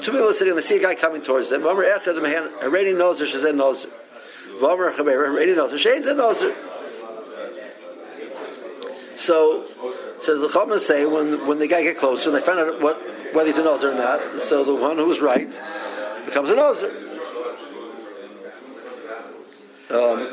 [0.01, 1.63] Two people are sitting, and they see a guy coming towards them.
[1.63, 3.89] V'omer echad mehen, haredi nozer, shezen nozer.
[4.59, 6.55] V'omer chaber, haredi nozer, shezen nozer.
[9.25, 9.63] So,
[10.23, 12.97] so the Chachamim say when when the guy get closer and they find out what
[13.33, 14.19] whether he's an ozer or not,
[14.49, 15.49] so the one who's right
[16.25, 16.89] becomes an ozer.
[19.91, 20.29] Um,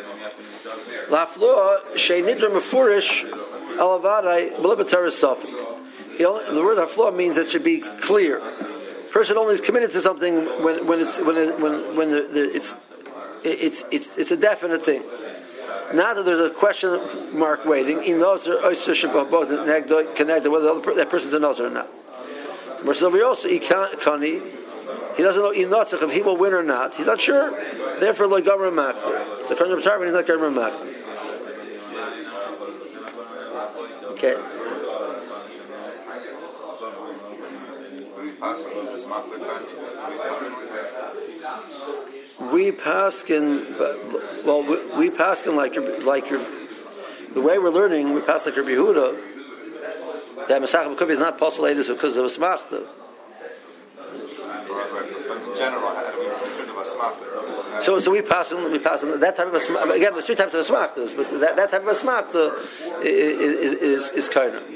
[1.09, 3.28] Laflo sheinidra mefurish
[3.76, 5.76] alavadai b'libatar sofik.
[6.18, 8.41] The word haflo means it should be clear.
[9.11, 12.57] Person only is committed to something when when it's when it, when when the, the,
[12.57, 12.76] it's
[13.45, 15.03] it's it's it's a definite thing.
[15.95, 18.03] Not that there's a question mark waiting.
[18.05, 19.49] In oyster both
[20.16, 21.89] connected whether the other, that person's a nozer or not.
[22.82, 24.57] Versus also he kani.
[25.16, 26.95] He doesn't know in notzach if he will win or not.
[26.95, 27.51] He's not sure.
[27.99, 29.49] Therefore, like gomer makter.
[29.49, 30.95] So of retirement, he's not gomer makter.
[34.12, 34.36] Okay.
[42.41, 43.74] We pass in,
[44.45, 44.62] well,
[44.97, 46.47] we, pass in like your, like your,
[47.34, 50.47] the way we're learning, we pass like your Yehuda.
[50.47, 52.86] That Masachem Kubi is not postulated because of a smachta.
[55.59, 55.80] In in.
[57.82, 59.97] So, so we pass on, we pass on that type of a smachta.
[59.97, 62.53] Again, there's two types of smachtas, but that, that type of a smachta
[63.03, 64.62] is, is, is, kind of.
[64.62, 64.68] So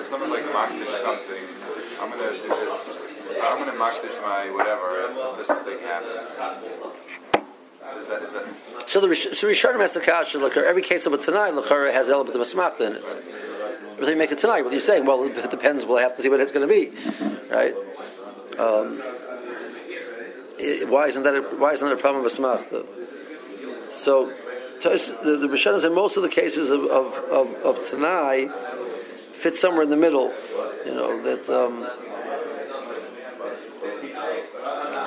[0.00, 1.42] if someone's like makdish something,
[2.00, 3.05] I'm gonna do this.
[3.42, 6.30] I'm gonna makdish my whatever if this thing happens.
[7.98, 8.88] Is that is that?
[8.88, 10.38] So the so Rishonim has the kasha.
[10.38, 13.04] Look, every case of a tanai, look, has element of a smachta in it.
[13.98, 14.62] But they make a tanai.
[14.62, 15.06] What you're saying?
[15.06, 15.84] Well, it depends.
[15.86, 16.90] We'll have to see what it's going to be,
[17.48, 17.74] right?
[18.58, 19.02] Um,
[20.58, 21.36] it- why isn't that?
[21.36, 22.84] A, why isn't that a problem of a smachta?
[24.04, 24.32] So
[24.82, 28.48] the, the Rishonim say most of the cases of of, of, of tanai
[29.34, 30.32] fit somewhere in the middle.
[30.84, 31.48] You know that.
[31.48, 31.88] Um,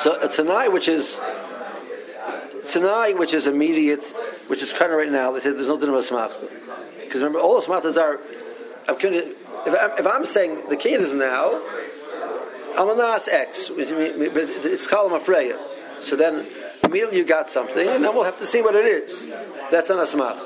[0.01, 1.19] so uh, a tanai, which is
[2.71, 4.03] tonight, which is immediate,
[4.47, 6.49] which is kind of right now, they say there's no din of a smachta.
[7.01, 8.19] Because remember, all the smachtas are.
[8.87, 9.35] I'm if,
[9.67, 11.61] I'm, if I'm saying the kid is now,
[12.77, 15.59] I'm a nas X, which mean- but it's called a Freya.
[16.01, 16.47] So then
[16.85, 19.25] immediately you got something, and then we'll have to see what it is.
[19.71, 20.37] That's not a smach.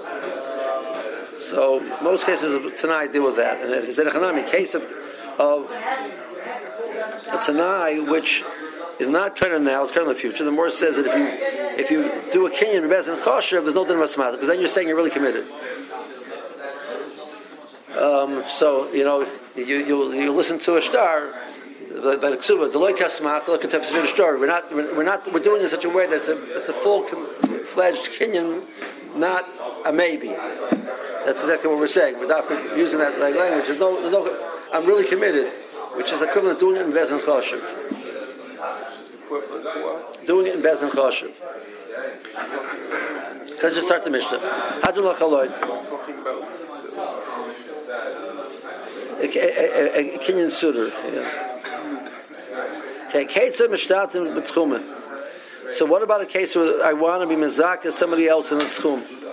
[1.49, 3.61] So most cases of tonight deal with that.
[3.61, 4.81] And it's in a Hanami, case of,
[5.39, 8.43] of a Tanai, which
[8.99, 10.43] is not of now, it's of in the future.
[10.43, 11.27] The more says that if you
[11.83, 14.59] if you do a kinyan b'bez and choshev, there's no din of a because then
[14.59, 15.45] you're saying you're really committed.
[17.97, 21.33] Um, so you know you you, you listen to a star.
[21.93, 24.39] By the ksuba, the loy kasmak, look at the story.
[24.39, 26.67] We're not, we're not, we're doing it in such a way that it's a, it's
[26.67, 28.63] a full fledged kinyan,
[29.15, 29.47] not
[29.85, 30.29] a maybe.
[30.29, 32.17] That's exactly what we're saying.
[32.17, 35.53] We're not using that language, there's no, there's no, I'm really committed,
[35.93, 37.61] which is equivalent to doing it in Bez Choshev.
[40.25, 41.31] Doing it in Bez and Choshev.
[43.61, 44.39] Let's just start the Mishnah.
[44.83, 45.15] Hadullah.
[49.19, 50.91] A, Kenyan suitor.
[53.09, 54.83] Okay, Ketzer Mishtatim B'Tchumen.
[55.73, 58.57] So what about a case where I want to be Mizak as somebody else in
[58.57, 59.23] the Tchum?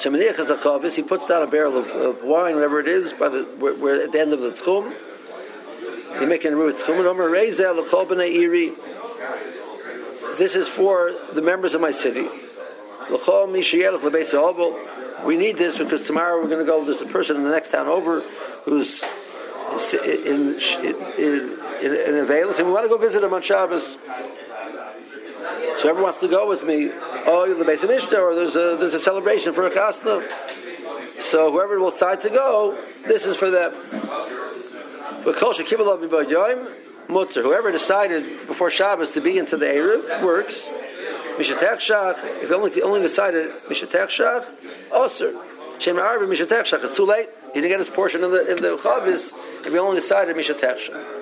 [0.00, 0.96] Sheminiach is.
[0.96, 4.02] He puts down a barrel of, of wine, whatever it is, by the where, where
[4.02, 4.94] at the end of the tchum.
[6.18, 6.56] Making a.
[10.38, 12.28] This is for the members of my city.
[15.24, 16.84] We need this because tomorrow we're going to go.
[16.84, 18.22] There's a person in the next town over
[18.64, 19.00] who's
[19.92, 20.60] in in
[21.18, 23.96] in, in, in Avail, and we want to go visit him on Shabbos.
[25.80, 26.90] So everyone wants to go with me.
[27.26, 30.22] Oh, you're the base of Mishnah, or there's a there's a celebration for a kasna.
[31.22, 33.72] So whoever will decide to go, this is for them.
[33.82, 35.09] But kol shekibalav b'yoyim mutter.
[37.10, 40.62] Whoever decided before Shabbos to be into the erev works.
[41.36, 42.42] Mishatech shach.
[42.42, 44.44] If only only decided mishatech shach,
[44.90, 45.40] osir.
[45.80, 46.84] Shem arvi mishatech shach.
[46.84, 47.28] It's too late.
[47.54, 49.32] He didn't get his portion in the in the chavis.
[49.66, 51.16] If he only decided mishatech shach.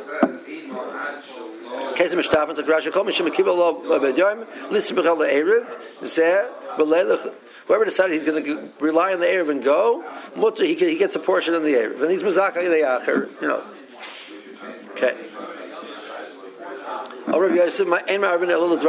[1.97, 5.67] Kaiser Mishtafen to Grash Kol Mishim Kibbel Lo B'Yoyim Listen B'Chel Erev
[6.03, 7.35] Zeh B'Leilach
[7.67, 10.03] Whoever decided he's going to rely on the Erev and go,
[10.37, 12.01] Mutter, he, he gets a portion in the Erev.
[12.01, 13.63] And he's Mazaka the Acher, you know.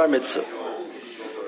[0.08, 0.46] Mitzvah.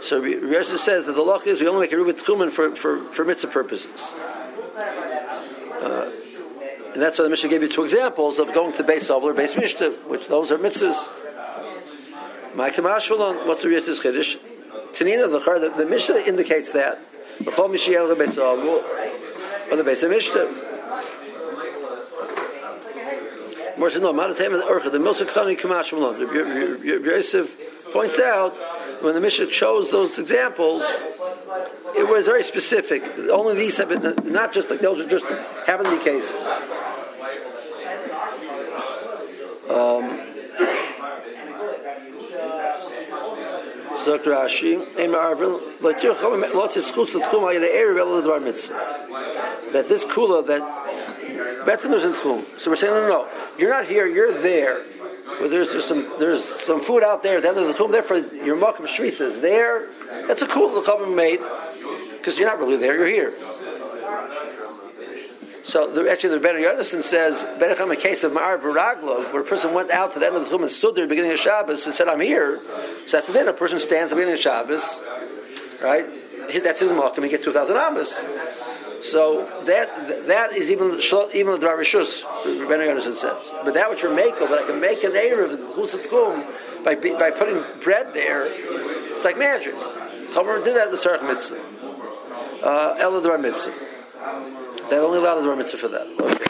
[0.02, 2.76] So Rabbi Yosef says that the law is we only make a Rubit Tchumen for,
[2.76, 4.02] for, for mitzvah purposes.
[4.76, 6.12] Uh,
[6.94, 9.34] and that's why the Mishnah gave you two examples of going to Beis Obel or
[9.34, 10.98] Beis Mishnah, which those are mitzvahs.
[12.56, 14.38] My Kamashvalon, what's the Riyatis Chiddush?
[14.94, 17.00] Tanina, the, the, the Mishnah indicates that.
[17.40, 18.84] B'chol Mishiel the Beis Obel
[19.72, 20.71] or the base of Mishnah.
[23.90, 26.20] Said, no, Matatem Urcha, the Milsa Ktani Kamash Malon.
[26.86, 28.54] Yosef points out,
[29.02, 30.84] when the Mishnah chose those examples,
[31.98, 33.04] it was very specific.
[33.30, 36.36] Only these have been, not just like those are just be cases.
[39.70, 40.32] Um,
[44.06, 44.32] Dr.
[44.32, 49.72] Rashi, Ein Ma'arvin, L'tir Chom, L'ot Yischus L'tchum Ha'yel Erev El L'dvar Mitzvah.
[49.74, 50.62] That this kula, that
[51.66, 52.60] Betzin is in Tchum.
[52.60, 54.84] So we're saying, no, no, no, you're not here, you're there.
[55.40, 57.42] Well, there's, there's some there's some food out there.
[57.42, 59.88] Then there's a Tchum there for your Malkim Shritza is there.
[60.28, 61.40] That's a cool Chum made
[62.18, 63.34] because you're not really there, you're here.
[65.64, 69.46] So the, actually, the Ben Yonason says, Benecham, a case of Ma'ar Baraglov, where a
[69.46, 71.32] person went out to the end of the Chum and stood there at the beginning
[71.32, 72.60] of Shabbos and said, I'm here.
[73.06, 74.84] So that's the a person stands at the beginning of Shabbos,
[75.82, 76.06] right?
[76.64, 78.14] That's his Malkim, he gets 2,000 Amos.
[79.02, 82.24] So that that is even even the Rishus,
[82.68, 83.52] Ben Yonason says.
[83.64, 86.44] But that which you're making, but I can make an Erev, Chum,
[86.84, 89.74] by, by putting bread there, it's like magic.
[89.74, 91.60] Chavar did that in the Sarach Mitzvah.
[92.64, 93.74] Uh, Eladar Mitzvah.
[94.90, 96.08] That only allowed the Mitzvah for that.
[96.20, 96.46] Okay.